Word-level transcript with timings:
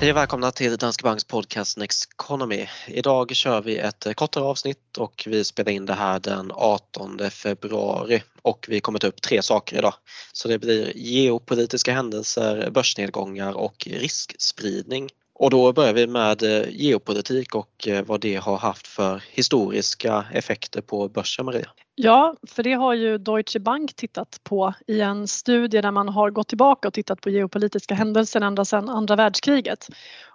Hej 0.00 0.10
och 0.10 0.16
välkomna 0.16 0.50
till 0.50 0.76
Danske 0.76 1.02
Banks 1.02 1.24
podcast 1.24 1.76
Next 1.78 2.08
Economy. 2.12 2.66
Idag 2.86 3.36
kör 3.36 3.62
vi 3.62 3.78
ett 3.78 4.06
eh, 4.06 4.12
kortare 4.12 4.44
avsnitt 4.44 4.96
och 4.98 5.24
vi 5.26 5.44
spelar 5.44 5.72
in 5.72 5.86
det 5.86 5.94
här 5.94 6.20
den 6.20 6.52
18 6.54 7.30
februari 7.30 8.22
och 8.42 8.66
vi 8.68 8.80
kommer 8.80 8.98
ta 8.98 9.06
upp 9.06 9.22
tre 9.22 9.42
saker 9.42 9.78
idag. 9.78 9.94
Så 10.32 10.48
det 10.48 10.58
blir 10.58 10.92
geopolitiska 10.96 11.92
händelser, 11.92 12.70
börsnedgångar 12.70 13.52
och 13.52 13.88
riskspridning. 13.90 15.08
Och 15.40 15.50
då 15.50 15.72
börjar 15.72 15.92
vi 15.92 16.06
med 16.06 16.42
eh, 16.42 16.68
geopolitik 16.70 17.54
och 17.54 17.88
eh, 17.88 18.04
vad 18.04 18.20
det 18.20 18.36
har 18.36 18.56
haft 18.56 18.86
för 18.86 19.22
historiska 19.30 20.24
effekter 20.32 20.80
på 20.80 21.08
börsen, 21.08 21.44
Maria. 21.44 21.66
Ja, 21.94 22.36
för 22.46 22.62
det 22.62 22.72
har 22.72 22.94
ju 22.94 23.18
Deutsche 23.18 23.60
Bank 23.60 23.96
tittat 23.96 24.40
på 24.44 24.74
i 24.86 25.00
en 25.00 25.28
studie 25.28 25.80
där 25.80 25.90
man 25.90 26.08
har 26.08 26.30
gått 26.30 26.48
tillbaka 26.48 26.88
och 26.88 26.94
tittat 26.94 27.20
på 27.20 27.30
geopolitiska 27.30 27.94
händelser 27.94 28.40
ända 28.40 28.64
sedan 28.64 28.88
andra 28.88 29.16
världskriget. 29.16 29.88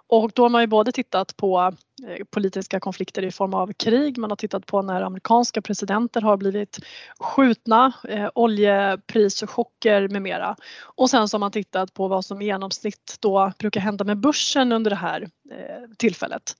Och 0.06 0.30
då 0.34 0.42
har 0.42 0.48
man 0.48 0.60
ju 0.60 0.66
både 0.66 0.92
tittat 0.92 1.36
på 1.36 1.72
Eh, 2.04 2.24
politiska 2.30 2.80
konflikter 2.80 3.24
i 3.24 3.30
form 3.30 3.54
av 3.54 3.72
krig, 3.72 4.18
man 4.18 4.30
har 4.30 4.36
tittat 4.36 4.66
på 4.66 4.82
när 4.82 5.02
amerikanska 5.02 5.62
presidenter 5.62 6.20
har 6.20 6.36
blivit 6.36 6.78
skjutna, 7.18 7.92
eh, 8.08 8.28
oljeprischocker 8.34 10.08
med 10.08 10.22
mera. 10.22 10.56
Och 10.82 11.10
sen 11.10 11.28
så 11.28 11.34
har 11.34 11.40
man 11.40 11.50
tittat 11.50 11.94
på 11.94 12.08
vad 12.08 12.24
som 12.24 12.42
i 12.42 12.44
genomsnitt 12.44 13.16
då 13.20 13.52
brukar 13.58 13.80
hända 13.80 14.04
med 14.04 14.18
börsen 14.18 14.72
under 14.72 14.90
det 14.90 14.96
här 14.96 15.22
eh, 15.22 15.90
tillfället. 15.98 16.56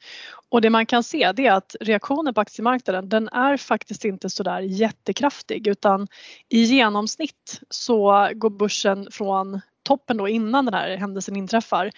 Och 0.48 0.60
det 0.60 0.70
man 0.70 0.86
kan 0.86 1.02
se 1.02 1.32
det 1.32 1.46
är 1.46 1.52
att 1.52 1.76
reaktionen 1.80 2.34
på 2.34 2.40
aktiemarknaden 2.40 3.08
den 3.08 3.28
är 3.28 3.56
faktiskt 3.56 4.04
inte 4.04 4.30
sådär 4.30 4.60
jättekraftig 4.60 5.66
utan 5.66 6.08
i 6.48 6.62
genomsnitt 6.62 7.60
så 7.70 8.30
går 8.34 8.50
börsen 8.50 9.08
från 9.10 9.60
toppen 9.82 10.16
då 10.16 10.28
innan 10.28 10.64
den 10.64 10.74
här 10.74 10.96
händelsen 10.96 11.36
inträffar 11.36 11.90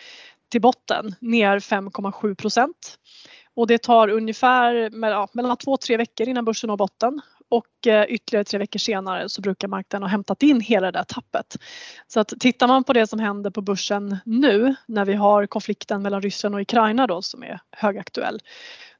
till 0.48 0.60
botten 0.60 1.14
ner 1.20 1.58
5,7 1.58 2.34
procent. 2.34 2.98
Och 3.54 3.66
det 3.66 3.82
tar 3.82 4.08
ungefär 4.08 4.90
mellan 5.36 5.56
två 5.56 5.72
och 5.72 5.80
tre 5.80 5.96
veckor 5.96 6.28
innan 6.28 6.44
börsen 6.44 6.68
når 6.68 6.76
botten 6.76 7.20
och 7.48 7.86
eh, 7.86 8.04
ytterligare 8.08 8.44
tre 8.44 8.58
veckor 8.58 8.78
senare 8.78 9.28
så 9.28 9.40
brukar 9.40 9.68
marknaden 9.68 10.02
ha 10.02 10.08
hämtat 10.08 10.42
in 10.42 10.60
hela 10.60 10.86
det 10.86 10.98
där 10.98 11.04
tappet. 11.04 11.56
Så 12.06 12.20
att 12.20 12.32
tittar 12.40 12.68
man 12.68 12.84
på 12.84 12.92
det 12.92 13.06
som 13.06 13.18
händer 13.18 13.50
på 13.50 13.60
börsen 13.60 14.18
nu 14.24 14.74
när 14.86 15.04
vi 15.04 15.14
har 15.14 15.46
konflikten 15.46 16.02
mellan 16.02 16.22
Ryssland 16.22 16.54
och 16.54 16.60
Ukraina 16.60 17.06
då 17.06 17.22
som 17.22 17.42
är 17.42 17.60
högaktuell. 17.70 18.40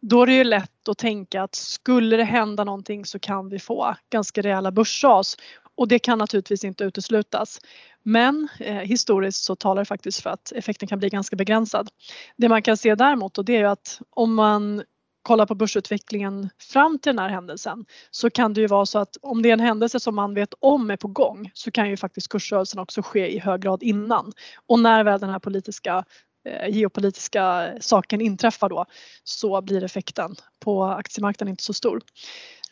Då 0.01 0.23
är 0.23 0.27
det 0.27 0.35
ju 0.35 0.45
lätt 0.45 0.89
att 0.89 0.99
tänka 0.99 1.43
att 1.43 1.55
skulle 1.55 2.17
det 2.17 2.25
hända 2.25 2.65
någonting 2.65 3.05
så 3.05 3.19
kan 3.19 3.49
vi 3.49 3.59
få 3.59 3.95
ganska 4.11 4.43
rejäla 4.43 4.71
börsras 4.71 5.37
och 5.79 5.89
det 5.89 5.99
kan 5.99 6.19
naturligtvis 6.19 6.65
inte 6.65 6.85
uteslutas. 6.85 7.61
Men 8.03 8.49
eh, 8.61 8.75
historiskt 8.75 9.45
så 9.45 9.57
talar 9.57 9.83
det 9.83 9.87
faktiskt 9.87 10.21
för 10.21 10.31
att 10.31 10.53
effekten 10.53 10.89
kan 10.89 10.99
bli 10.99 11.09
ganska 11.09 11.37
begränsad. 11.37 11.89
Det 12.37 12.49
man 12.49 12.63
kan 12.63 12.77
se 12.77 12.95
däremot 12.95 13.39
och 13.39 13.45
det 13.45 13.57
är 13.57 13.61
ju 13.61 13.67
att 13.67 14.01
om 14.11 14.35
man 14.35 14.83
kollar 15.23 15.47
på 15.47 15.55
börsutvecklingen 15.55 16.49
fram 16.59 16.99
till 16.99 17.11
den 17.11 17.19
här 17.19 17.29
händelsen 17.29 17.85
så 18.11 18.31
kan 18.31 18.55
det 18.55 18.61
ju 18.61 18.67
vara 18.67 18.87
så 18.87 18.99
att 18.99 19.17
om 19.23 19.43
det 19.43 19.49
är 19.49 19.53
en 19.53 19.61
händelse 19.61 20.01
som 20.01 20.15
man 20.15 20.35
vet 20.35 20.55
om 20.61 20.91
är 20.91 20.97
på 20.97 21.09
gång 21.09 21.51
så 21.55 21.71
kan 21.71 21.91
ju 21.91 21.97
faktiskt 21.97 22.29
kursrörelsen 22.29 22.81
också 22.81 23.03
ske 23.03 23.35
i 23.35 23.39
hög 23.39 23.61
grad 23.61 23.83
innan. 23.83 24.33
Och 24.67 24.81
när 24.81 25.05
väl 25.05 25.21
den 25.21 25.31
här 25.31 25.39
politiska 25.39 26.05
eh, 26.49 26.77
geopolitiska 26.77 27.73
saken 27.81 28.21
inträffar 28.21 28.69
då 28.69 28.87
så 29.25 29.63
blir 29.63 29.85
effekten 29.85 30.37
på 30.61 30.85
aktiemarknaden 30.85 31.51
inte 31.51 31.65
så 31.65 31.73
stor. 31.73 32.01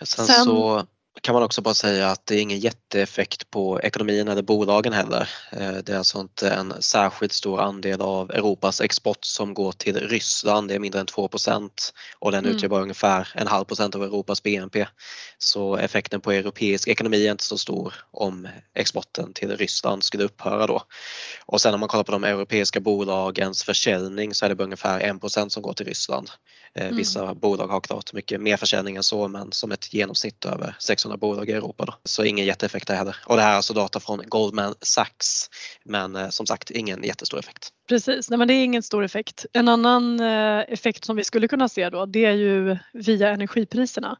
Sen, 0.04 0.26
Sen 0.26 0.44
så 0.44 0.86
kan 1.20 1.34
man 1.34 1.42
också 1.42 1.62
bara 1.62 1.74
säga 1.74 2.10
att 2.10 2.26
det 2.26 2.34
är 2.34 2.40
ingen 2.40 2.58
jätteeffekt 2.58 3.50
på 3.50 3.80
ekonomin 3.80 4.28
eller 4.28 4.42
bolagen 4.42 4.92
heller. 4.92 5.28
Eh, 5.52 5.72
det 5.72 5.88
är 5.88 5.98
alltså 5.98 6.20
inte 6.20 6.50
en 6.50 6.82
särskilt 6.82 7.32
stor 7.32 7.60
andel 7.60 8.00
av 8.00 8.30
Europas 8.30 8.80
export 8.80 9.24
som 9.24 9.54
går 9.54 9.72
till 9.72 10.08
Ryssland, 10.08 10.68
det 10.68 10.74
är 10.74 10.78
mindre 10.78 11.00
än 11.00 11.06
2% 11.06 11.70
och 12.18 12.32
den 12.32 12.44
mm. 12.44 12.56
utgör 12.56 12.68
bara 12.68 12.82
ungefär 12.82 13.28
en 13.34 13.46
halv 13.46 13.64
procent 13.64 13.94
av 13.94 14.02
Europas 14.02 14.42
BNP. 14.42 14.86
Så 15.38 15.76
effekten 15.76 16.20
på 16.20 16.32
europeisk 16.32 16.88
ekonomi 16.88 17.26
är 17.26 17.30
inte 17.30 17.44
så 17.44 17.58
stor 17.58 17.94
om 18.10 18.48
exporten 18.74 19.32
till 19.32 19.56
Ryssland 19.56 20.04
skulle 20.04 20.24
upphöra 20.24 20.66
då. 20.66 20.82
Och 21.46 21.60
sen 21.60 21.74
om 21.74 21.80
man 21.80 21.88
kollar 21.88 22.04
på 22.04 22.12
de 22.12 22.24
europeiska 22.24 22.80
bolagens 22.80 23.62
försäljning 23.62 24.34
så 24.34 24.44
är 24.44 24.48
det 24.48 24.54
bara 24.54 24.64
ungefär 24.64 25.00
1% 25.00 25.48
som 25.48 25.62
går 25.62 25.72
till 25.72 25.86
Ryssland. 25.86 26.30
Eh, 26.76 26.84
mm. 26.84 26.96
Vissa 26.96 27.34
bolag 27.34 27.66
har 27.66 27.80
klart 27.80 28.12
mycket 28.12 28.40
mer 28.40 28.56
försäljning 28.56 28.96
än 28.96 29.02
så 29.02 29.28
men 29.28 29.52
som 29.52 29.72
ett 29.72 29.94
genomsnitt 29.94 30.44
över 30.44 30.76
600 30.78 31.16
bolag 31.16 31.48
i 31.48 31.52
Europa 31.52 31.84
då. 31.84 31.94
Så 32.04 32.24
ingen 32.24 32.46
jätteeffekt 32.46 32.88
där 32.88 32.94
heller. 32.96 33.16
Och 33.26 33.36
det 33.36 33.42
här 33.42 33.52
är 33.52 33.56
alltså 33.56 33.74
data 33.74 34.00
från 34.00 34.22
Goldman 34.28 34.74
Sachs 34.80 35.50
men 35.84 36.16
eh, 36.16 36.28
som 36.28 36.46
sagt 36.46 36.70
ingen 36.70 37.02
jättestor 37.02 37.38
effekt. 37.38 37.68
Precis, 37.88 38.30
nej 38.30 38.38
men 38.38 38.48
det 38.48 38.54
är 38.54 38.64
ingen 38.64 38.82
stor 38.82 39.04
effekt. 39.04 39.46
En 39.52 39.68
annan 39.68 40.20
eh, 40.20 40.64
effekt 40.68 41.04
som 41.04 41.16
vi 41.16 41.24
skulle 41.24 41.48
kunna 41.48 41.68
se 41.68 41.90
då 41.90 42.06
det 42.06 42.24
är 42.24 42.32
ju 42.32 42.76
via 42.92 43.28
energipriserna. 43.28 44.16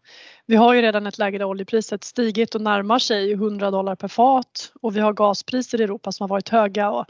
Vi 0.47 0.57
har 0.57 0.75
ju 0.75 0.83
redan 0.83 1.07
ett 1.07 1.19
läge 1.19 1.39
där 1.39 1.45
oljepriset 1.45 2.05
stigit 2.05 2.55
och 2.55 2.61
närmar 2.61 2.99
sig 2.99 3.33
100 3.33 3.71
dollar 3.71 3.97
per 3.97 4.09
fat 4.09 4.73
och 4.83 4.97
vi 4.97 5.01
har 5.01 5.13
gaspriser 5.13 5.81
i 5.81 5.85
Europa 5.85 6.13
som 6.13 6.25
har 6.25 6.29
varit 6.29 6.49
höga 6.49 6.91
och 6.91 7.05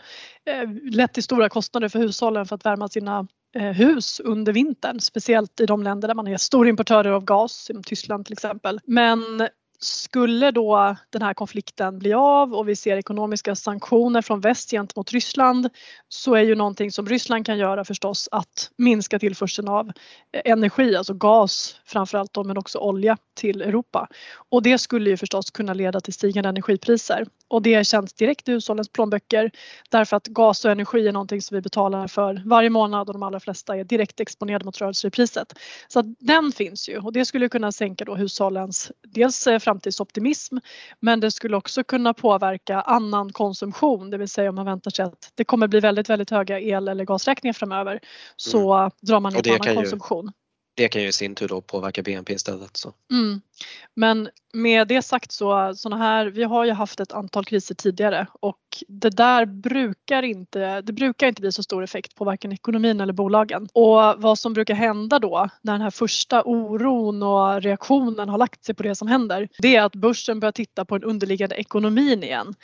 lett 0.92 1.14
till 1.14 1.22
stora 1.22 1.48
kostnader 1.48 1.88
för 1.88 1.98
hushållen 1.98 2.46
för 2.46 2.54
att 2.54 2.66
värma 2.66 2.88
sina 2.88 3.26
Eh, 3.56 3.72
hus 3.72 4.20
under 4.20 4.52
vintern, 4.52 5.00
speciellt 5.00 5.60
i 5.60 5.66
de 5.66 5.82
länder 5.82 6.08
där 6.08 6.14
man 6.14 6.26
är 6.26 6.36
storimportörer 6.36 7.10
av 7.10 7.24
gas, 7.24 7.64
som 7.64 7.82
Tyskland 7.82 8.26
till 8.26 8.32
exempel. 8.32 8.80
Men 8.84 9.48
skulle 9.78 10.50
då 10.50 10.96
den 11.10 11.22
här 11.22 11.34
konflikten 11.34 11.98
bli 11.98 12.12
av 12.12 12.54
och 12.54 12.68
vi 12.68 12.76
ser 12.76 12.96
ekonomiska 12.96 13.54
sanktioner 13.54 14.22
från 14.22 14.40
väst 14.40 14.70
gentemot 14.70 15.12
Ryssland 15.12 15.68
så 16.08 16.34
är 16.34 16.42
ju 16.42 16.54
någonting 16.54 16.92
som 16.92 17.06
Ryssland 17.06 17.46
kan 17.46 17.58
göra 17.58 17.84
förstås 17.84 18.28
att 18.32 18.70
minska 18.78 19.18
tillförseln 19.18 19.68
av 19.68 19.88
eh, 20.32 20.52
energi, 20.52 20.96
alltså 20.96 21.14
gas 21.14 21.80
framförallt 21.84 22.32
då, 22.32 22.44
men 22.44 22.58
också 22.58 22.78
olja 22.78 23.16
till 23.34 23.62
Europa. 23.62 24.08
Och 24.50 24.62
det 24.62 24.78
skulle 24.78 25.10
ju 25.10 25.16
förstås 25.16 25.50
kunna 25.50 25.74
leda 25.74 26.00
till 26.00 26.14
stigande 26.14 26.48
energipriser 26.48 27.26
och 27.48 27.62
det 27.62 27.86
känns 27.86 28.12
direkt 28.12 28.48
i 28.48 28.52
hushållens 28.52 28.88
plånböcker 28.88 29.50
därför 29.90 30.16
att 30.16 30.26
gas 30.26 30.64
och 30.64 30.70
energi 30.70 31.08
är 31.08 31.12
någonting 31.12 31.42
som 31.42 31.54
vi 31.54 31.60
betalar 31.60 32.06
för 32.06 32.42
varje 32.44 32.70
månad 32.70 33.08
och 33.08 33.14
de 33.14 33.22
allra 33.22 33.40
flesta 33.40 33.76
är 33.76 33.84
direkt 33.84 34.20
exponerade 34.20 34.64
mot 34.64 34.80
rörelser 34.80 35.08
i 35.08 35.10
priset. 35.10 35.52
Så 35.88 36.02
den 36.18 36.52
finns 36.52 36.88
ju 36.88 36.98
och 36.98 37.12
det 37.12 37.24
skulle 37.24 37.48
kunna 37.48 37.72
sänka 37.72 38.04
då 38.04 38.14
hushållens 38.14 38.92
dels 39.02 39.46
eh, 39.46 39.58
framtidsoptimism 39.58 40.56
men 41.00 41.20
det 41.20 41.30
skulle 41.30 41.56
också 41.56 41.84
kunna 41.84 42.14
påverka 42.14 42.80
annan 42.80 43.32
konsumtion, 43.32 44.10
det 44.10 44.18
vill 44.18 44.28
säga 44.28 44.48
om 44.48 44.54
man 44.54 44.66
väntar 44.66 44.90
sig 44.90 45.04
att 45.04 45.32
det 45.34 45.44
kommer 45.44 45.68
bli 45.68 45.80
väldigt, 45.80 46.10
väldigt 46.10 46.30
höga 46.30 46.60
el 46.60 46.88
eller 46.88 47.04
gasräkningar 47.04 47.52
framöver 47.52 48.00
så 48.36 48.74
mm. 48.74 48.90
drar 49.02 49.20
man 49.20 49.32
ner 49.32 49.42
på 49.42 49.62
annan 49.62 49.76
konsumtion. 49.76 50.24
Ju 50.24 50.45
det 50.76 50.88
kan 50.88 51.02
ju 51.02 51.08
i 51.08 51.12
sin 51.12 51.34
tur 51.34 51.48
då 51.48 51.60
påverka 51.60 52.02
BNP 52.02 52.32
istället. 52.32 52.76
Så. 52.76 52.92
Mm. 53.10 53.40
Men 53.94 54.28
med 54.52 54.88
det 54.88 55.02
sagt 55.02 55.32
så, 55.32 55.74
såna 55.76 55.96
här, 55.96 56.26
vi 56.26 56.44
har 56.44 56.64
ju 56.64 56.72
haft 56.72 57.00
ett 57.00 57.12
antal 57.12 57.44
kriser 57.44 57.74
tidigare 57.74 58.26
och 58.40 58.58
det 58.88 59.10
där 59.10 59.46
brukar 59.46 60.22
inte, 60.22 60.80
det 60.80 60.92
brukar 60.92 61.26
inte 61.26 61.40
bli 61.40 61.52
så 61.52 61.62
stor 61.62 61.84
effekt 61.84 62.14
på 62.14 62.24
varken 62.24 62.52
ekonomin 62.52 63.00
eller 63.00 63.12
bolagen. 63.12 63.68
Och 63.72 64.22
vad 64.22 64.38
som 64.38 64.52
brukar 64.52 64.74
hända 64.74 65.18
då 65.18 65.48
när 65.62 65.72
den 65.72 65.82
här 65.82 65.90
första 65.90 66.42
oron 66.42 67.22
och 67.22 67.62
reaktionen 67.62 68.28
har 68.28 68.38
lagt 68.38 68.64
sig 68.64 68.74
på 68.74 68.82
det 68.82 68.94
som 68.94 69.08
händer, 69.08 69.48
det 69.58 69.76
är 69.76 69.82
att 69.82 69.94
börsen 69.94 70.40
börjar 70.40 70.52
titta 70.52 70.84
på 70.84 70.98
den 70.98 71.10
underliggande 71.10 71.54
ekonomin 71.56 72.22
igen. 72.22 72.54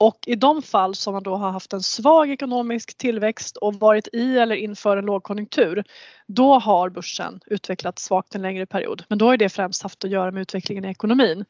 Och 0.00 0.18
i 0.26 0.34
de 0.34 0.62
fall 0.62 0.94
som 0.94 1.14
man 1.14 1.22
då 1.22 1.36
har 1.36 1.50
haft 1.50 1.72
en 1.72 1.82
svag 1.82 2.30
ekonomisk 2.30 2.98
tillväxt 2.98 3.56
och 3.56 3.74
varit 3.74 4.08
i 4.12 4.38
eller 4.38 4.56
inför 4.56 4.96
en 4.96 5.06
lågkonjunktur, 5.06 5.84
då 6.26 6.58
har 6.58 6.90
börsen 6.90 7.40
utvecklats 7.46 8.04
svagt 8.04 8.34
en 8.34 8.42
längre 8.42 8.66
period. 8.66 9.04
Men 9.08 9.18
då 9.18 9.26
har 9.26 9.36
det 9.36 9.48
främst 9.48 9.82
haft 9.82 10.04
att 10.04 10.10
göra 10.10 10.30
med 10.30 10.40
utvecklingen 10.40 10.84
i 10.84 10.88
ekonomin. 10.88 11.44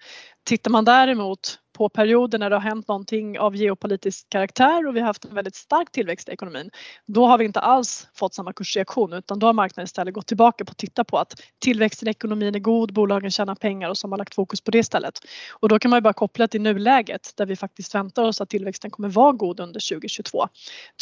Tittar 0.44 0.70
man 0.70 0.84
däremot 0.84 1.58
på 1.78 1.88
perioder 1.88 2.38
när 2.38 2.50
det 2.50 2.56
har 2.56 2.60
hänt 2.60 2.88
någonting 2.88 3.38
av 3.38 3.56
geopolitisk 3.56 4.28
karaktär 4.28 4.86
och 4.86 4.96
vi 4.96 5.00
har 5.00 5.06
haft 5.06 5.24
en 5.24 5.34
väldigt 5.34 5.54
stark 5.54 5.92
tillväxt 5.92 6.28
i 6.28 6.32
ekonomin, 6.32 6.70
då 7.06 7.26
har 7.26 7.38
vi 7.38 7.44
inte 7.44 7.60
alls 7.60 8.08
fått 8.14 8.34
samma 8.34 8.52
kursreaktion 8.52 9.12
utan 9.12 9.38
då 9.38 9.46
har 9.46 9.52
marknaden 9.52 9.84
istället 9.84 10.14
gått 10.14 10.26
tillbaka 10.26 10.64
på 10.64 10.70
att 10.70 10.76
titta 10.76 11.04
på 11.04 11.18
att 11.18 11.34
tillväxten 11.58 12.08
i 12.08 12.10
ekonomin 12.10 12.54
är 12.54 12.58
god, 12.58 12.92
bolagen 12.92 13.30
tjänar 13.30 13.54
pengar 13.54 13.90
och 13.90 13.98
så 13.98 14.06
har 14.06 14.10
man 14.10 14.18
lagt 14.18 14.34
fokus 14.34 14.60
på 14.60 14.70
det 14.70 14.78
istället. 14.78 15.18
Och 15.60 15.68
då 15.68 15.78
kan 15.78 15.90
man 15.90 15.96
ju 15.96 16.00
bara 16.00 16.12
koppla 16.12 16.48
till 16.48 16.60
nuläget 16.62 17.32
där 17.36 17.46
vi 17.46 17.56
faktiskt 17.56 17.94
väntar 17.94 18.24
oss 18.24 18.40
att 18.40 18.48
tillväxten 18.48 18.90
kommer 18.90 19.08
vara 19.08 19.32
god 19.32 19.60
under 19.60 19.80
2022. 19.90 20.48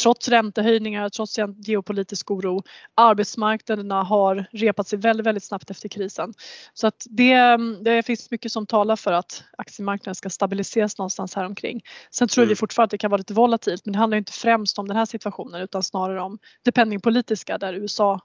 Trots 0.03 0.29
räntehöjningar, 0.29 1.09
trots 1.09 1.39
geopolitisk 1.67 2.31
oro, 2.31 2.63
arbetsmarknaderna 2.95 4.03
har 4.03 4.45
repat 4.51 4.87
sig 4.87 4.99
väldigt, 4.99 5.25
väldigt 5.25 5.43
snabbt 5.43 5.69
efter 5.69 5.89
krisen. 5.89 6.33
Så 6.73 6.87
att 6.87 7.05
det, 7.09 7.57
det 7.81 8.03
finns 8.03 8.31
mycket 8.31 8.51
som 8.51 8.65
talar 8.65 8.95
för 8.95 9.11
att 9.11 9.43
aktiemarknaden 9.57 10.15
ska 10.15 10.29
stabilisera 10.29 10.66
ses 10.67 10.97
någonstans 10.97 11.35
här 11.35 11.45
omkring. 11.45 11.81
Sen 12.11 12.27
tror 12.27 12.43
mm. 12.43 12.49
vi 12.49 12.55
fortfarande 12.55 12.85
att 12.87 12.91
det 12.91 12.97
kan 12.97 13.11
vara 13.11 13.17
lite 13.17 13.33
volatilt 13.33 13.85
men 13.85 13.93
det 13.93 13.99
handlar 13.99 14.17
inte 14.17 14.31
främst 14.31 14.79
om 14.79 14.87
den 14.87 14.97
här 14.97 15.05
situationen 15.05 15.61
utan 15.61 15.83
snarare 15.83 16.21
om 16.21 16.37
det 16.65 16.71
penningpolitiska 16.71 17.57
där 17.57 17.73
USA 17.73 18.19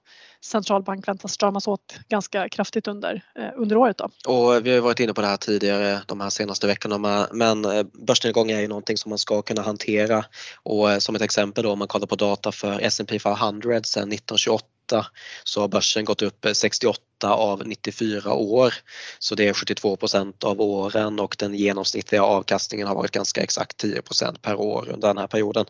centralbank 0.45 1.09
väntas 1.09 1.33
stramas 1.33 1.69
åt 1.69 1.95
ganska 2.09 2.49
kraftigt 2.49 2.89
under, 2.89 3.25
eh, 3.39 3.49
under 3.57 3.77
året. 3.77 3.99
Då. 3.99 4.33
Och 4.33 4.67
vi 4.67 4.75
har 4.75 4.81
varit 4.81 5.01
inne 5.01 5.15
på 5.15 5.21
det 5.21 5.27
här 5.27 5.37
tidigare 5.37 6.01
de 6.07 6.21
här 6.21 6.31
senaste 6.31 6.67
veckorna 6.67 7.29
men 7.33 7.65
eh, 7.65 7.83
börsnedgång 8.07 8.51
är 8.51 8.61
ju 8.61 8.69
någonting 8.69 8.97
som 8.97 9.09
man 9.09 9.19
ska 9.19 9.43
kunna 9.43 9.63
hantera 9.63 10.25
och 10.63 10.93
eh, 10.93 10.99
som 10.99 11.15
ett 11.15 11.23
exempel 11.23 11.65
då 11.65 11.73
om 11.73 11.79
man 11.79 11.89
kollar 11.89 12.07
på 12.07 12.17
data 12.17 12.53
för 12.53 12.81
S&P 12.81 13.19
500 13.19 13.83
sedan 13.83 14.13
1928 14.13 14.67
så 15.45 15.61
har 15.61 15.69
börsen 15.69 16.05
gått 16.05 16.23
upp 16.23 16.47
68 16.53 17.01
av 17.29 17.67
94 17.67 18.33
år. 18.33 18.75
Så 19.19 19.35
det 19.35 19.49
är 19.49 19.53
72% 19.53 20.45
av 20.45 20.61
åren 20.61 21.21
och 21.21 21.37
den 21.39 21.55
genomsnittliga 21.55 22.23
avkastningen 22.23 22.87
har 22.87 22.95
varit 22.95 23.11
ganska 23.11 23.43
exakt 23.43 23.85
10% 23.85 24.39
per 24.43 24.55
år 24.55 24.89
under 24.93 25.09
den 25.09 25.19
här 25.19 25.27
perioden. 25.27 25.67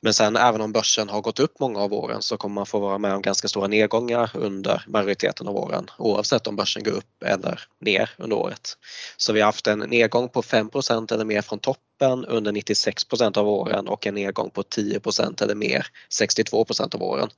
Men 0.00 0.14
sen 0.14 0.36
även 0.36 0.60
om 0.60 0.72
börsen 0.72 1.08
har 1.08 1.20
gått 1.20 1.40
upp 1.40 1.60
många 1.60 1.80
av 1.80 1.92
åren 1.92 2.22
så 2.22 2.36
kommer 2.36 2.54
man 2.54 2.66
få 2.66 2.78
vara 2.78 2.98
med 2.98 3.14
om 3.14 3.22
ganska 3.22 3.48
stora 3.48 3.66
nedgångar 3.66 4.30
under 4.34 4.84
majoriteten 4.86 5.48
av 5.48 5.56
åren 5.56 5.90
oavsett 5.98 6.46
om 6.46 6.56
börsen 6.56 6.82
går 6.82 6.92
upp 6.92 7.22
eller 7.24 7.60
ner 7.80 8.10
under 8.18 8.36
året. 8.36 8.76
Så 9.16 9.32
vi 9.32 9.40
har 9.40 9.46
haft 9.46 9.66
en 9.66 9.78
nedgång 9.78 10.28
på 10.28 10.42
5% 10.42 11.14
eller 11.14 11.24
mer 11.24 11.42
från 11.42 11.58
toppen 12.00 12.24
under 12.24 12.52
96% 12.52 13.38
av 13.38 13.48
åren 13.48 13.88
och 13.88 14.06
en 14.06 14.14
nedgång 14.14 14.50
på 14.50 14.62
10% 14.62 15.42
eller 15.42 15.54
mer 15.54 15.86
62% 16.20 16.94
av 16.94 17.02
åren. 17.02 17.28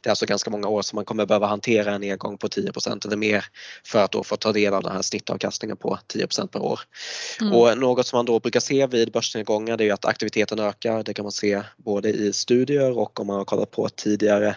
Det 0.00 0.08
är 0.08 0.10
alltså 0.10 0.26
ganska 0.26 0.50
många 0.50 0.68
år 0.68 0.82
som 0.82 0.96
man 0.96 1.04
kommer 1.04 1.26
behöva 1.26 1.46
hantera 1.46 1.94
en 1.94 2.00
nedgång 2.00 2.38
på 2.38 2.48
10% 2.48 3.06
eller 3.06 3.16
mer 3.16 3.44
för 3.84 4.04
att 4.04 4.12
då 4.12 4.24
få 4.24 4.36
ta 4.36 4.52
del 4.52 4.74
av 4.74 4.82
den 4.82 4.92
här 4.92 5.02
snittavkastningen 5.02 5.76
på 5.76 5.98
10% 6.14 6.46
per 6.46 6.62
år. 6.62 6.80
Mm. 7.40 7.52
Och 7.52 7.78
något 7.78 8.06
som 8.06 8.16
man 8.16 8.26
då 8.26 8.40
brukar 8.40 8.60
se 8.60 8.86
vid 8.86 9.12
börsnedgångar 9.12 9.76
det 9.76 9.88
är 9.88 9.92
att 9.92 10.04
aktiviteten 10.04 10.58
ökar. 10.58 11.02
Det 11.02 11.14
kan 11.14 11.24
man 11.24 11.32
se 11.32 11.62
både 11.76 12.08
i 12.08 12.32
studier 12.32 12.98
och 12.98 13.20
om 13.20 13.26
man 13.26 13.36
har 13.36 13.44
kollat 13.44 13.70
på 13.70 13.88
tidigare 13.88 14.56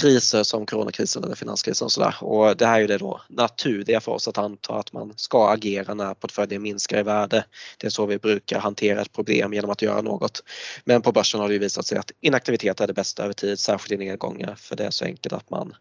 kriser 0.00 0.42
som 0.42 0.66
coronakrisen 0.66 1.24
eller 1.24 1.34
finanskrisen 1.34 1.84
och 1.84 1.92
sådär. 1.92 2.14
Och 2.20 2.56
det 2.56 2.66
här 2.66 2.80
är 2.80 2.88
det 2.88 2.98
då 2.98 3.20
naturliga 3.28 4.00
för 4.00 4.12
oss 4.12 4.28
att 4.28 4.38
anta 4.38 4.74
att 4.74 4.92
man 4.92 5.12
ska 5.16 5.50
agera 5.50 5.94
när 5.94 6.14
portföljen 6.14 6.62
minskar 6.62 6.98
i 6.98 7.02
värde. 7.02 7.44
Det 7.78 7.86
är 7.86 7.90
så 7.90 8.06
vi 8.06 8.18
brukar 8.18 8.58
hantera 8.58 8.99
ett 9.00 9.12
problem 9.12 9.52
genom 9.52 9.70
att 9.70 9.82
göra 9.82 10.02
något. 10.02 10.42
Men 10.84 11.02
på 11.02 11.12
börsen 11.12 11.40
har 11.40 11.48
det 11.48 11.58
visat 11.58 11.86
sig 11.86 11.98
att 11.98 12.10
inaktivitet 12.20 12.80
är 12.80 12.86
det 12.86 12.92
bästa 12.92 13.22
över 13.24 13.32
tid, 13.32 13.58
särskilt 13.58 14.00
i 14.00 14.04
nedgångar 14.04 14.54
för 14.54 14.76
det 14.76 14.84
är 14.84 14.90
så 14.90 15.04
enkelt 15.04 15.32
att 15.32 15.50
man 15.50 15.74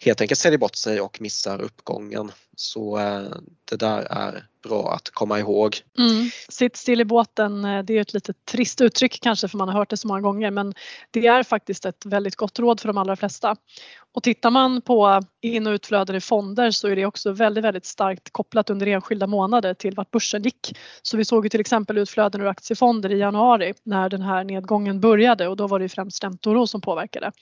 helt 0.00 0.20
enkelt 0.20 0.40
säljer 0.40 0.58
bort 0.58 0.76
sig 0.76 1.00
och 1.00 1.20
missar 1.20 1.60
uppgången. 1.60 2.32
Så 2.56 2.98
eh, 2.98 3.22
det 3.70 3.76
där 3.76 4.02
är 4.10 4.46
bra 4.62 4.92
att 4.92 5.10
komma 5.10 5.38
ihåg. 5.38 5.76
Mm. 5.98 6.30
Sitt 6.48 6.76
still 6.76 7.00
i 7.00 7.04
båten, 7.04 7.64
eh, 7.64 7.82
det 7.82 7.96
är 7.96 8.00
ett 8.00 8.14
lite 8.14 8.32
trist 8.32 8.80
uttryck 8.80 9.20
kanske 9.22 9.48
för 9.48 9.58
man 9.58 9.68
har 9.68 9.78
hört 9.78 9.90
det 9.90 9.96
så 9.96 10.08
många 10.08 10.20
gånger 10.20 10.50
men 10.50 10.74
det 11.10 11.26
är 11.26 11.42
faktiskt 11.42 11.84
ett 11.84 12.06
väldigt 12.06 12.36
gott 12.36 12.58
råd 12.58 12.80
för 12.80 12.88
de 12.88 12.98
allra 12.98 13.16
flesta. 13.16 13.56
Och 14.16 14.22
tittar 14.22 14.50
man 14.50 14.80
på 14.80 15.22
in 15.42 15.66
och 15.66 15.70
utflöden 15.70 16.16
i 16.16 16.20
fonder 16.20 16.70
så 16.70 16.88
är 16.88 16.96
det 16.96 17.06
också 17.06 17.32
väldigt, 17.32 17.64
väldigt 17.64 17.86
starkt 17.86 18.32
kopplat 18.32 18.70
under 18.70 18.86
enskilda 18.86 19.26
månader 19.26 19.74
till 19.74 19.94
vart 19.94 20.10
börsen 20.10 20.42
gick. 20.42 20.78
Så 21.02 21.16
vi 21.16 21.24
såg 21.24 21.44
ju 21.44 21.48
till 21.48 21.60
exempel 21.60 21.98
utflöden 21.98 22.40
ur 22.40 22.46
aktiefonder 22.46 23.12
i 23.12 23.18
januari 23.18 23.74
när 23.82 24.08
den 24.08 24.22
här 24.22 24.44
nedgången 24.44 25.00
började 25.00 25.48
och 25.48 25.56
då 25.56 25.66
var 25.66 25.78
det 25.78 25.88
främst 25.88 26.24
ränteoro 26.24 26.66
som 26.66 26.80
påverkade. 26.80 27.32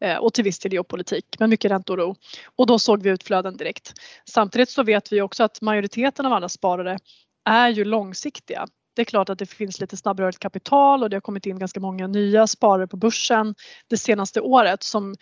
Eh, 0.00 0.16
och 0.16 0.34
till 0.34 0.44
viss 0.44 0.58
del 0.58 0.72
geopolitik, 0.72 1.24
men 1.38 1.50
mycket 1.50 1.70
ränteoro. 1.70 2.16
Och 2.56 2.66
då 2.66 2.78
såg 2.78 3.02
vi 3.02 3.10
utflöden 3.10 3.56
direkt. 3.56 3.92
Samtidigt 4.24 4.59
så 4.68 4.82
vet 4.82 5.12
vi 5.12 5.20
också 5.20 5.42
att 5.42 5.60
majoriteten 5.60 6.26
av 6.26 6.32
alla 6.32 6.48
sparare 6.48 6.98
är 7.44 7.68
ju 7.68 7.84
långsiktiga. 7.84 8.66
Det 8.96 9.02
är 9.02 9.06
klart 9.06 9.28
att 9.28 9.38
det 9.38 9.46
finns 9.46 9.80
lite 9.80 9.96
snabbrörligt 9.96 10.38
kapital 10.38 11.02
och 11.02 11.10
det 11.10 11.16
har 11.16 11.20
kommit 11.20 11.46
in 11.46 11.58
ganska 11.58 11.80
många 11.80 12.06
nya 12.06 12.46
sparare 12.46 12.86
på 12.86 12.96
börsen 12.96 13.54
det 13.88 13.96
senaste 13.96 14.40
året 14.40 14.82
som 14.82 15.14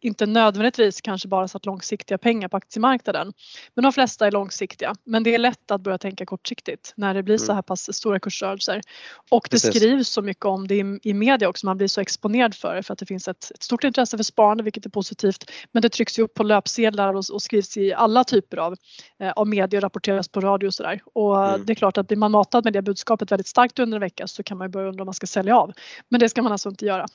inte 0.00 0.26
nödvändigtvis 0.26 1.00
kanske 1.00 1.28
bara 1.28 1.48
satt 1.48 1.66
långsiktiga 1.66 2.18
pengar 2.18 2.48
på 2.48 2.56
aktiemarknaden. 2.56 3.32
Men 3.74 3.82
de 3.82 3.92
flesta 3.92 4.26
är 4.26 4.30
långsiktiga. 4.30 4.94
Men 5.04 5.22
det 5.22 5.34
är 5.34 5.38
lätt 5.38 5.70
att 5.70 5.80
börja 5.80 5.98
tänka 5.98 6.26
kortsiktigt 6.26 6.92
när 6.96 7.14
det 7.14 7.22
blir 7.22 7.38
så 7.38 7.44
mm. 7.44 7.54
här 7.54 7.62
pass 7.62 7.94
stora 7.94 8.20
kursrörelser. 8.20 8.80
Och 9.30 9.48
det 9.50 9.54
Precis. 9.54 9.76
skrivs 9.76 10.08
så 10.08 10.22
mycket 10.22 10.44
om 10.44 10.68
det 10.68 10.74
i, 10.74 10.98
i 11.02 11.14
media 11.14 11.48
också, 11.48 11.66
man 11.66 11.76
blir 11.76 11.88
så 11.88 12.00
exponerad 12.00 12.54
för 12.54 12.74
det 12.74 12.82
för 12.82 12.92
att 12.92 12.98
det 12.98 13.06
finns 13.06 13.28
ett, 13.28 13.50
ett 13.50 13.62
stort 13.62 13.84
intresse 13.84 14.16
för 14.16 14.24
sparande 14.24 14.64
vilket 14.64 14.86
är 14.86 14.90
positivt. 14.90 15.50
Men 15.72 15.82
det 15.82 15.88
trycks 15.88 16.18
ju 16.18 16.22
upp 16.22 16.34
på 16.34 16.42
löpsedlar 16.42 17.14
och, 17.14 17.24
och 17.32 17.42
skrivs 17.42 17.76
i 17.76 17.94
alla 17.94 18.24
typer 18.24 18.56
av, 18.56 18.74
eh, 19.20 19.30
av 19.30 19.48
media 19.48 19.78
och 19.78 19.82
rapporteras 19.82 20.28
på 20.28 20.40
radio 20.40 20.66
och 20.66 20.74
sådär. 20.74 21.00
Och 21.14 21.48
mm. 21.48 21.66
det 21.66 21.72
är 21.72 21.74
klart 21.74 21.98
att 21.98 22.08
blir 22.08 22.16
man 22.16 22.30
matad 22.30 22.64
med 22.64 22.72
det 22.72 22.82
budskapet 22.82 23.32
väldigt 23.32 23.46
starkt 23.46 23.78
under 23.78 23.96
en 23.96 24.00
vecka 24.00 24.26
så 24.26 24.42
kan 24.42 24.58
man 24.58 24.66
ju 24.66 24.70
börja 24.70 24.88
undra 24.88 25.02
om 25.02 25.06
man 25.06 25.14
ska 25.14 25.26
sälja 25.26 25.58
av. 25.58 25.72
Men 26.08 26.20
det 26.20 26.28
ska 26.28 26.42
man 26.42 26.52
alltså 26.52 26.68
inte 26.68 26.86
göra. 26.86 27.06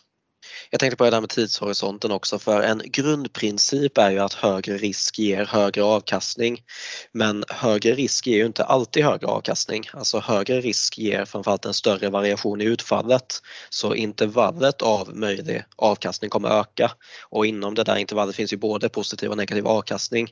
Jag 0.70 0.80
tänkte 0.80 0.98
på 0.98 1.04
det 1.04 1.10
där 1.10 1.22
med 1.22 1.30
tidshorisonten 1.30 2.12
också 2.12 2.40
för 2.40 2.62
en 2.62 2.82
grundprincip 2.86 3.98
är 3.98 4.12
ju 4.12 4.20
att 4.20 4.34
högre 4.34 4.78
risk 4.78 5.20
ger 5.20 5.46
högre 5.46 5.84
avkastning. 5.84 6.64
Men 7.12 7.44
högre 7.50 7.96
risk 7.96 8.28
ger 8.28 8.38
ju 8.38 8.46
inte 8.46 8.64
alltid 8.64 9.04
högre 9.04 9.28
avkastning. 9.28 9.90
Alltså 9.94 10.20
högre 10.20 10.62
risk 10.62 10.98
ger 10.98 11.26
framförallt 11.26 11.66
en 11.66 11.74
större 11.74 12.10
variation 12.10 12.62
i 12.62 12.66
utfallet. 12.66 13.42
Så 13.70 13.96
intervallet 13.96 14.82
av 14.82 15.16
möjlig 15.16 15.64
avkastning 15.76 16.30
kommer 16.30 16.50
öka 16.50 16.92
och 17.30 17.46
inom 17.46 17.76
det 17.76 17.84
där 17.84 17.96
intervallet 17.96 18.36
finns 18.36 18.54
ju 18.54 18.58
både 18.58 18.90
positiv 18.90 19.30
och 19.30 19.38
negativ 19.38 19.68
avkastning. 19.68 20.28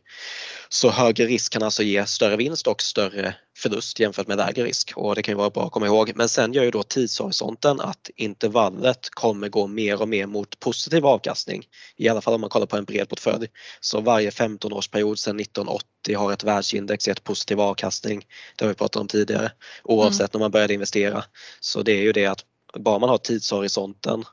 Så 0.70 0.90
högre 0.90 1.26
risk 1.26 1.54
kan 1.54 1.64
alltså 1.64 1.84
ge 1.84 2.06
större 2.06 2.36
vinst 2.36 2.68
och 2.68 2.82
större 2.82 3.36
förlust 3.58 4.00
jämfört 4.00 4.28
med 4.28 4.38
lägre 4.38 4.64
risk 4.64 4.94
och 4.96 5.16
det 5.16 5.22
kan 5.24 5.32
ju 5.32 5.38
vara 5.38 5.50
bra 5.50 5.66
att 5.66 5.72
komma 5.72 5.86
ihåg. 5.86 6.12
Men 6.16 6.30
sen 6.30 6.54
gör 6.54 6.64
ju 6.64 6.72
då 6.72 6.84
tidshorisonten 6.84 7.80
att 7.82 8.10
intervallet 8.16 9.10
kommer 9.10 9.50
gå 9.50 9.68
mer 9.68 9.99
och 10.02 10.10
mer 10.10 10.26
mot 10.26 10.60
positiv 10.60 11.06
avkastning. 11.06 11.64
I 11.96 12.10
alla 12.10 12.22
fall 12.22 12.34
om 12.34 12.42
man 12.42 12.50
kollar 12.50 12.66
på 12.66 12.78
en 12.78 12.86
bred 12.86 13.10
portfölj. 13.10 13.48
Så 13.80 14.02
varje 14.02 14.30
15-årsperiod 14.30 15.16
sedan 15.16 15.40
1980 15.40 16.18
har 16.18 16.34
ett 16.34 16.44
världsindex 16.44 17.08
gett 17.08 17.24
positiv 17.24 17.60
avkastning. 17.60 18.26
Det 18.56 18.66
har 18.66 18.70
vi 18.70 18.76
pratat 18.76 19.02
om 19.02 19.08
tidigare 19.08 19.52
oavsett 19.84 20.20
mm. 20.20 20.30
när 20.34 20.40
man 20.40 20.52
började 20.52 20.74
investera. 20.74 21.24
Så 21.60 21.82
det 21.82 21.92
är 21.92 22.02
ju 22.02 22.12
det 22.12 22.26
att 22.26 22.46
bara 22.74 23.00
man 23.00 23.10
har 23.10 23.18
tidshorisonten 23.18 24.24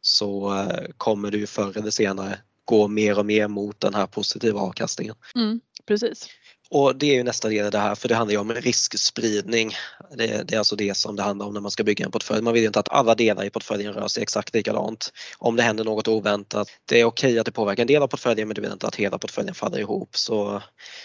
så 0.00 0.54
eh, 0.54 0.86
kommer 0.96 1.30
du 1.30 1.46
förr 1.46 1.78
eller 1.78 1.90
senare 1.90 2.38
gå 2.64 2.88
mer 2.88 3.18
och 3.18 3.26
mer 3.26 3.48
mot 3.48 3.80
den 3.80 3.94
här 3.94 4.06
positiva 4.06 4.60
avkastningen. 4.60 5.14
Mm, 5.34 5.60
precis. 5.86 6.28
Och 6.70 6.96
det 6.96 7.06
är 7.06 7.14
ju 7.14 7.22
nästa 7.22 7.48
del 7.48 7.66
i 7.66 7.70
det 7.70 7.78
här 7.78 7.94
för 7.94 8.08
det 8.08 8.14
handlar 8.14 8.32
ju 8.32 8.40
om 8.40 8.52
riskspridning. 8.52 9.72
Det, 10.16 10.48
det, 10.48 10.54
är 10.54 10.58
alltså 10.58 10.76
det 10.76 10.96
som 10.96 11.16
det 11.16 11.22
handlar 11.22 11.46
om 11.46 11.54
när 11.54 11.60
man 11.60 11.70
ska 11.70 11.84
bygga 11.84 12.04
en 12.04 12.10
portfölj. 12.10 12.42
Man 12.42 12.52
vill 12.52 12.62
ju 12.62 12.66
inte 12.66 12.80
att 12.80 12.88
alla 12.88 13.14
delar 13.14 13.44
i 13.44 13.50
portföljen 13.50 13.92
rör 13.92 14.08
sig 14.08 14.22
exakt 14.22 14.54
likadant. 14.54 15.12
Om 15.38 15.56
det 15.56 15.62
händer 15.62 15.84
något 15.84 16.08
oväntat. 16.08 16.68
Det 16.84 17.00
är 17.00 17.04
okej 17.04 17.38
att 17.38 17.46
det 17.46 17.52
påverkar 17.52 17.82
en 17.82 17.86
del 17.86 18.02
av 18.02 18.06
portföljen 18.08 18.48
men 18.48 18.54
du 18.54 18.60
vill 18.60 18.72
inte 18.72 18.86
att 18.86 18.96
hela 18.96 19.18
portföljen 19.18 19.54
faller 19.54 19.78
ihop. 19.78 20.16
Så 20.16 20.62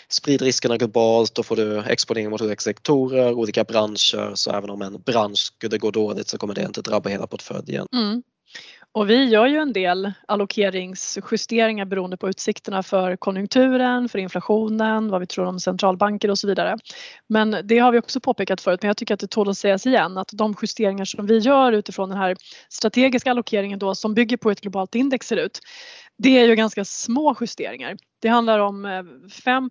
sprid 0.10 0.42
riskerna 0.42 0.78
globalt, 0.78 1.36
då 1.36 1.44
får 1.44 1.56
du 1.56 1.80
exponering 1.80 2.30
mot 2.30 2.42
olika 2.42 2.62
sektorer, 2.62 3.34
olika 3.34 3.64
branscher. 3.64 4.32
Så 4.36 4.52
även 4.52 4.70
om 4.70 4.82
en 4.82 5.02
bransch 5.02 5.40
skulle 5.40 5.78
gå 5.78 5.92
dåligt 5.92 6.28
så 6.28 6.38
kommer 6.38 6.54
det 6.54 6.64
inte 6.64 6.82
drabba 6.82 7.10
hela 7.10 7.28
portföljen. 7.28 7.88
Mm. 7.94 8.24
Och 8.94 9.10
vi 9.10 9.26
gör 9.26 9.48
ju 9.48 9.58
en 9.58 9.74
del 9.74 10.12
allokeringsjusteringar 10.28 11.86
beroende 11.86 12.18
på 12.18 12.30
utsikterna 12.30 12.84
för 12.84 13.16
konjunkturen, 13.16 14.10
för 14.10 14.20
inflationen, 14.20 15.10
vad 15.10 15.20
vi 15.20 15.28
tror 15.28 15.46
om 15.46 15.60
centralbanker 15.60 16.32
och 16.32 16.40
så 16.40 16.48
vidare. 16.48 16.78
Men 17.28 17.58
det 17.64 17.80
har 17.80 17.92
vi 17.92 18.00
också 18.00 18.20
påpekat 18.20 18.62
förut, 18.62 18.82
men 18.82 18.88
jag 18.88 18.98
tycker 18.98 19.14
att 19.14 19.20
det 19.20 19.28
tål 19.28 19.50
att 19.50 19.58
sägas 19.58 19.86
igen 19.86 20.18
att 20.18 20.30
de 20.34 20.56
justeringar 20.62 21.06
som 21.06 21.26
vi 21.26 21.38
gör 21.38 21.72
utifrån 21.72 22.10
den 22.10 22.18
här 22.18 22.36
strategiska 22.70 23.32
allokeringen 23.32 23.80
då 23.80 23.96
som 23.96 24.14
bygger 24.14 24.38
på 24.38 24.52
ett 24.52 24.62
globalt 24.62 24.96
index 24.96 25.28
ser 25.28 25.38
ut, 25.38 25.60
det 26.18 26.40
är 26.40 26.46
ju 26.46 26.56
ganska 26.56 26.86
små 26.86 27.36
justeringar. 27.42 27.98
Det 28.22 28.28
handlar 28.28 28.60
om 28.60 28.86
eh, 28.86 29.04
5 29.44 29.70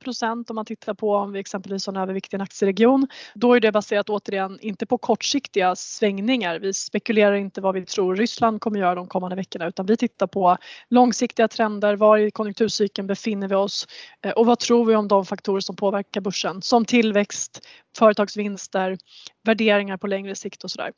om 0.48 0.54
man 0.54 0.64
tittar 0.64 0.94
på 0.94 1.14
om 1.14 1.32
vi 1.32 1.40
exempelvis 1.40 1.86
har 1.86 1.92
en 1.92 2.00
övervikt 2.00 2.32
i 2.32 2.36
en 2.36 2.40
aktieregion. 2.40 3.08
Då 3.34 3.54
är 3.54 3.60
det 3.60 3.72
baserat 3.72 4.08
återigen 4.08 4.58
inte 4.60 4.86
på 4.86 4.98
kortsiktiga 4.98 5.76
svängningar. 5.76 6.58
Vi 6.58 6.74
spekulerar 6.74 7.34
inte 7.34 7.60
vad 7.60 7.74
vi 7.74 7.86
tror 7.86 8.16
Ryssland 8.16 8.60
kommer 8.60 8.80
göra 8.80 8.94
de 8.94 9.06
kommande 9.06 9.36
veckorna 9.36 9.66
utan 9.66 9.86
vi 9.86 9.96
tittar 9.96 10.26
på 10.26 10.56
långsiktiga 10.88 11.48
trender. 11.48 11.96
Var 11.96 12.18
i 12.18 12.30
konjunkturcykeln 12.30 13.06
befinner 13.06 13.48
vi 13.48 13.54
oss 13.54 13.86
eh, 14.24 14.32
och 14.32 14.46
vad 14.46 14.58
tror 14.58 14.84
vi 14.84 14.96
om 14.96 15.08
de 15.08 15.26
faktorer 15.26 15.60
som 15.60 15.76
påverkar 15.76 16.20
börsen 16.20 16.62
som 16.62 16.84
tillväxt, 16.84 17.66
företagsvinster, 17.98 18.98
värderingar 19.44 19.96
på 19.96 20.06
längre 20.06 20.34
sikt 20.34 20.64
och 20.64 20.70
sådär. 20.70 20.92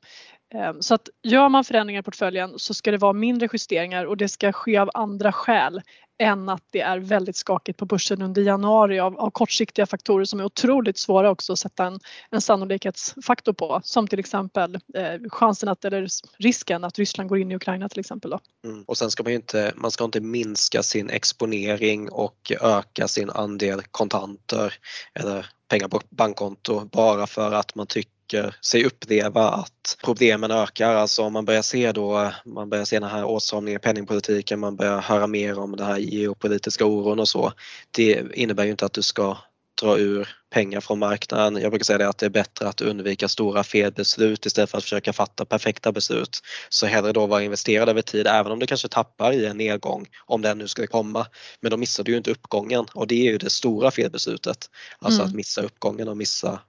Ehm, 0.54 0.82
så 0.82 0.94
att 0.94 1.08
gör 1.22 1.48
man 1.48 1.64
förändringar 1.64 2.00
i 2.00 2.02
portföljen 2.02 2.52
så 2.56 2.74
ska 2.74 2.90
det 2.90 2.98
vara 2.98 3.12
mindre 3.12 3.48
justeringar 3.52 4.04
och 4.04 4.16
det 4.16 4.28
ska 4.28 4.52
ske 4.52 4.78
av 4.78 4.90
andra 4.94 5.32
skäl 5.32 5.82
än 6.18 6.48
att 6.48 6.62
det 6.70 6.80
är 6.80 6.98
väldigt 6.98 7.36
skakigt 7.36 7.78
på 7.78 7.86
börsen 7.86 8.22
under 8.22 8.42
januari 8.42 9.00
av, 9.00 9.18
av 9.20 9.30
kortsiktiga 9.30 9.86
faktorer 9.86 10.24
som 10.24 10.40
är 10.40 10.44
otroligt 10.44 10.98
svåra 10.98 11.30
också 11.30 11.52
att 11.52 11.58
sätta 11.58 11.86
en, 11.86 12.00
en 12.30 12.40
sannolikhetsfaktor 12.40 13.52
på 13.52 13.80
som 13.84 14.08
till 14.08 14.18
exempel 14.18 14.74
eh, 14.74 15.28
chansen 15.28 15.68
att, 15.68 15.84
eller 15.84 16.08
risken 16.36 16.84
att 16.84 16.98
Ryssland 16.98 17.28
går 17.28 17.38
in 17.38 17.52
i 17.52 17.56
Ukraina 17.56 17.88
till 17.88 18.00
exempel. 18.00 18.30
Då. 18.30 18.40
Mm. 18.64 18.84
Och 18.86 18.98
sen 18.98 19.10
ska 19.10 19.22
man 19.22 19.32
ju 19.32 19.36
inte, 19.36 19.72
man 19.76 19.90
ska 19.90 20.04
inte 20.04 20.20
minska 20.20 20.82
sin 20.82 21.10
exponering 21.10 22.10
och 22.10 22.52
öka 22.60 23.08
sin 23.08 23.30
andel 23.30 23.82
kontanter 23.90 24.74
eller 25.14 25.46
pengar 25.68 25.88
på 25.88 26.00
bankkonto 26.10 26.84
bara 26.84 27.26
för 27.26 27.52
att 27.52 27.74
man 27.74 27.86
tycker 27.86 28.21
tycker 28.32 28.54
sig 28.60 28.84
uppleva 28.84 29.48
att 29.48 29.98
problemen 30.04 30.50
ökar. 30.50 30.94
Alltså 30.94 31.22
om 31.22 31.32
man 31.32 31.44
börjar 31.44 31.62
se 31.62 31.92
då, 31.92 32.32
man 32.44 32.70
börjar 32.70 32.84
se 32.84 33.00
den 33.00 33.10
här 33.10 33.24
åtstramningen 33.24 33.80
i 33.80 33.82
penningpolitiken, 33.82 34.60
man 34.60 34.76
börjar 34.76 35.00
höra 35.00 35.26
mer 35.26 35.58
om 35.58 35.76
den 35.76 35.86
här 35.86 35.98
geopolitiska 35.98 36.84
oron 36.84 37.20
och 37.20 37.28
så. 37.28 37.52
Det 37.90 38.22
innebär 38.34 38.64
ju 38.64 38.70
inte 38.70 38.86
att 38.86 38.92
du 38.92 39.02
ska 39.02 39.36
dra 39.82 39.98
ur 39.98 40.28
pengar 40.50 40.80
från 40.80 40.98
marknaden. 40.98 41.62
Jag 41.62 41.70
brukar 41.70 41.84
säga 41.84 41.98
det 41.98 42.08
att 42.08 42.18
det 42.18 42.26
är 42.26 42.30
bättre 42.30 42.68
att 42.68 42.80
undvika 42.80 43.28
stora 43.28 43.64
felbeslut 43.64 44.46
istället 44.46 44.70
för 44.70 44.78
att 44.78 44.84
försöka 44.84 45.12
fatta 45.12 45.44
perfekta 45.44 45.92
beslut. 45.92 46.40
Så 46.68 46.86
hellre 46.86 47.12
då 47.12 47.26
vara 47.26 47.42
investerad 47.42 47.88
över 47.88 48.02
tid 48.02 48.26
även 48.26 48.52
om 48.52 48.58
du 48.58 48.66
kanske 48.66 48.88
tappar 48.88 49.32
i 49.32 49.46
en 49.46 49.56
nedgång 49.56 50.06
om 50.26 50.42
den 50.42 50.58
nu 50.58 50.68
skulle 50.68 50.86
komma. 50.86 51.26
Men 51.60 51.70
då 51.70 51.76
missar 51.76 52.04
du 52.04 52.10
ju 52.12 52.18
inte 52.18 52.30
uppgången 52.30 52.86
och 52.94 53.06
det 53.06 53.14
är 53.14 53.32
ju 53.32 53.38
det 53.38 53.50
stora 53.50 53.90
felbeslutet. 53.90 54.70
Alltså 54.98 55.20
mm. 55.20 55.28
att 55.28 55.36
missa 55.36 55.62
uppgången 55.62 56.08
och 56.08 56.16
missa 56.16 56.60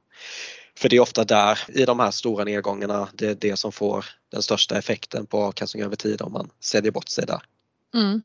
för 0.77 0.89
det 0.89 0.95
är 0.95 0.99
ofta 0.99 1.23
där, 1.23 1.59
i 1.67 1.85
de 1.85 1.99
här 1.99 2.11
stora 2.11 2.43
nedgångarna, 2.43 3.07
det 3.13 3.27
är 3.27 3.35
det 3.35 3.57
som 3.57 3.71
får 3.71 4.05
den 4.31 4.41
största 4.41 4.77
effekten 4.77 5.25
på 5.25 5.43
avkastning 5.43 5.83
över 5.83 5.95
tid 5.95 6.21
om 6.21 6.33
man 6.33 6.49
säljer 6.59 6.91
bort 6.91 7.09
sig 7.09 7.25
där. 7.25 7.41
Mm. 7.95 8.21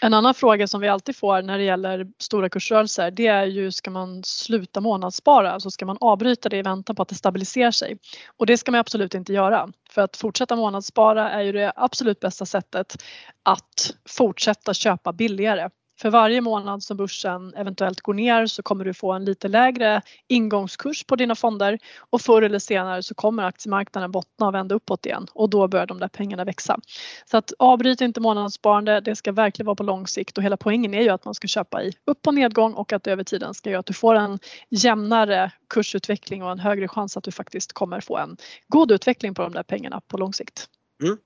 En 0.00 0.14
annan 0.14 0.34
fråga 0.34 0.66
som 0.66 0.80
vi 0.80 0.88
alltid 0.88 1.16
får 1.16 1.42
när 1.42 1.58
det 1.58 1.64
gäller 1.64 2.06
stora 2.18 2.48
kursrörelser 2.48 3.10
det 3.10 3.26
är 3.26 3.44
ju 3.44 3.72
ska 3.72 3.90
man 3.90 4.24
sluta 4.24 4.80
månadsspara, 4.80 5.52
alltså 5.52 5.70
ska 5.70 5.86
man 5.86 5.96
avbryta 6.00 6.48
det 6.48 6.56
i 6.56 6.62
väntan 6.62 6.96
på 6.96 7.02
att 7.02 7.08
det 7.08 7.14
stabiliserar 7.14 7.70
sig? 7.70 7.98
Och 8.36 8.46
det 8.46 8.56
ska 8.58 8.72
man 8.72 8.80
absolut 8.80 9.14
inte 9.14 9.32
göra. 9.32 9.68
För 9.90 10.02
att 10.02 10.16
fortsätta 10.16 10.56
månadsspara 10.56 11.30
är 11.30 11.42
ju 11.42 11.52
det 11.52 11.72
absolut 11.76 12.20
bästa 12.20 12.46
sättet 12.46 13.04
att 13.42 13.94
fortsätta 14.08 14.74
köpa 14.74 15.12
billigare. 15.12 15.68
För 16.02 16.10
varje 16.10 16.40
månad 16.40 16.82
som 16.82 16.96
börsen 16.96 17.54
eventuellt 17.54 18.00
går 18.00 18.14
ner 18.14 18.46
så 18.46 18.62
kommer 18.62 18.84
du 18.84 18.94
få 18.94 19.12
en 19.12 19.24
lite 19.24 19.48
lägre 19.48 20.02
ingångskurs 20.28 21.04
på 21.04 21.16
dina 21.16 21.34
fonder 21.34 21.78
och 22.10 22.20
förr 22.20 22.42
eller 22.42 22.58
senare 22.58 23.02
så 23.02 23.14
kommer 23.14 23.42
aktiemarknaden 23.42 24.12
bottna 24.12 24.46
och 24.46 24.54
vända 24.54 24.74
uppåt 24.74 25.06
igen 25.06 25.26
och 25.32 25.50
då 25.50 25.68
börjar 25.68 25.86
de 25.86 25.98
där 25.98 26.08
pengarna 26.08 26.44
växa. 26.44 26.78
Så 27.24 27.36
att 27.36 27.52
avbryt 27.58 28.00
inte 28.00 28.20
månadssparande, 28.20 29.00
det 29.00 29.16
ska 29.16 29.32
verkligen 29.32 29.66
vara 29.66 29.76
på 29.76 29.82
lång 29.82 30.06
sikt 30.06 30.38
och 30.38 30.44
hela 30.44 30.56
poängen 30.56 30.94
är 30.94 31.02
ju 31.02 31.08
att 31.08 31.24
man 31.24 31.34
ska 31.34 31.48
köpa 31.48 31.82
i 31.82 31.92
upp 32.06 32.26
och 32.26 32.34
nedgång 32.34 32.74
och 32.74 32.92
att 32.92 33.04
det 33.04 33.12
över 33.12 33.24
tiden 33.24 33.54
ska 33.54 33.70
göra 33.70 33.80
att 33.80 33.86
du 33.86 33.94
får 33.94 34.14
en 34.14 34.38
jämnare 34.70 35.52
kursutveckling 35.68 36.42
och 36.42 36.50
en 36.50 36.58
högre 36.58 36.88
chans 36.88 37.16
att 37.16 37.24
du 37.24 37.32
faktiskt 37.32 37.72
kommer 37.72 38.00
få 38.00 38.18
en 38.18 38.36
god 38.68 38.92
utveckling 38.92 39.34
på 39.34 39.42
de 39.42 39.52
där 39.52 39.62
pengarna 39.62 40.00
på 40.08 40.18
lång 40.18 40.32
sikt. 40.32 40.68
Mm. 41.02 41.18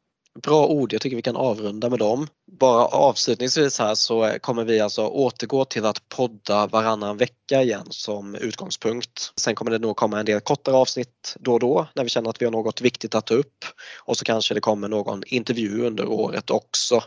Bra 0.43 0.67
ord, 0.67 0.93
jag 0.93 1.01
tycker 1.01 1.17
vi 1.17 1.23
kan 1.23 1.37
avrunda 1.37 1.91
med 1.91 1.99
dem. 1.99 2.29
Bara 2.61 2.85
avslutningsvis 2.85 3.79
här 3.79 3.95
så 3.95 4.37
kommer 4.41 4.65
vi 4.65 4.81
alltså 4.81 5.07
återgå 5.07 5.65
till 5.65 5.85
att 5.85 6.09
podda 6.09 6.67
varannan 6.67 7.17
vecka 7.17 7.63
igen 7.63 7.87
som 7.91 8.35
utgångspunkt. 8.35 9.33
Sen 9.37 9.55
kommer 9.55 9.71
det 9.71 9.79
nog 9.79 9.97
komma 9.97 10.21
en 10.21 10.27
del 10.27 10.41
kortare 10.41 10.77
avsnitt 10.77 11.37
då 11.41 11.53
och 11.53 11.61
då 11.61 11.87
när 11.95 12.03
vi 12.03 12.09
känner 12.09 12.31
att 12.31 12.43
vi 12.43 12.45
har 12.45 12.53
något 12.53 12.81
viktigt 12.81 13.15
att 13.15 13.27
ta 13.27 13.35
upp. 13.35 13.65
Och 14.05 14.17
så 14.17 14.25
kanske 14.25 14.55
det 14.55 14.61
kommer 14.61 14.89
någon 14.89 15.23
intervju 15.27 15.87
under 15.87 16.09
året 16.09 16.51
också. 16.51 17.03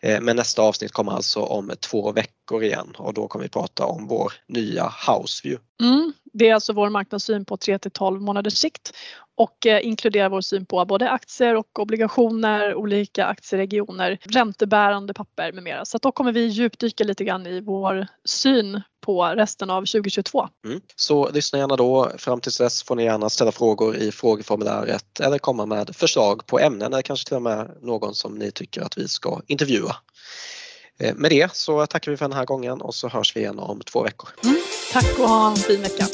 Eh, 0.00 0.20
men 0.20 0.36
nästa 0.36 0.62
avsnitt 0.62 0.92
kommer 0.92 1.12
alltså 1.12 1.40
om 1.40 1.72
två 1.80 2.12
veckor 2.12 2.62
igen 2.62 2.94
och 2.98 3.14
då 3.14 3.28
kommer 3.28 3.42
vi 3.42 3.48
prata 3.48 3.86
om 3.86 4.06
vår 4.06 4.32
nya 4.48 4.92
Houseview. 5.06 5.64
Mm, 5.82 6.12
det 6.38 6.48
är 6.48 6.54
alltså 6.54 6.72
vår 6.72 6.90
marknadssyn 6.90 7.44
på 7.44 7.56
3 7.56 7.78
till 7.78 7.90
12 7.90 8.22
månaders 8.22 8.56
sikt 8.56 8.92
och 9.36 9.66
eh, 9.66 9.86
inkluderar 9.86 10.28
vår 10.28 10.40
syn 10.40 10.66
på 10.66 10.84
både 10.84 11.10
aktier 11.10 11.54
och 11.54 11.78
obligationer, 11.78 12.74
olika 12.74 13.26
aktieregioner, 13.26 14.18
räntebärande 14.22 15.14
papper 15.14 15.52
med 15.52 15.62
mera. 15.62 15.84
Så 15.84 15.98
då 15.98 16.12
kommer 16.12 16.32
vi 16.32 16.46
djupdyka 16.46 17.04
lite 17.04 17.24
grann 17.24 17.46
i 17.46 17.60
vår 17.60 18.06
syn 18.24 18.82
på 19.00 19.24
resten 19.24 19.70
av 19.70 19.80
2022. 19.80 20.48
Mm. 20.64 20.80
Så 20.96 21.30
lyssna 21.30 21.58
gärna 21.58 21.76
då. 21.76 22.10
Fram 22.18 22.40
tills 22.40 22.58
dess 22.58 22.82
får 22.82 22.96
ni 22.96 23.04
gärna 23.04 23.30
ställa 23.30 23.52
frågor 23.52 23.96
i 23.96 24.12
frågeformuläret 24.12 25.20
eller 25.20 25.38
komma 25.38 25.66
med 25.66 25.96
förslag 25.96 26.46
på 26.46 26.58
ämnen 26.58 26.92
eller 26.92 27.02
kanske 27.02 27.28
till 27.28 27.36
och 27.36 27.42
med 27.42 27.70
någon 27.82 28.14
som 28.14 28.34
ni 28.34 28.50
tycker 28.50 28.82
att 28.82 28.98
vi 28.98 29.08
ska 29.08 29.40
intervjua. 29.46 29.96
Eh, 30.98 31.14
med 31.14 31.30
det 31.30 31.56
så 31.56 31.86
tackar 31.86 32.10
vi 32.10 32.16
för 32.16 32.28
den 32.28 32.36
här 32.36 32.44
gången 32.44 32.80
och 32.80 32.94
så 32.94 33.08
hörs 33.08 33.36
vi 33.36 33.40
igen 33.40 33.58
om 33.58 33.80
två 33.80 34.02
veckor. 34.02 34.28
Mm. 34.44 34.56
Tack 34.92 35.18
och 35.18 35.28
ha 35.28 35.50
en 35.50 35.56
fin 35.56 35.82
vecka. 35.82 36.06